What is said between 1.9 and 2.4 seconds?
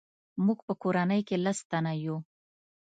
یو.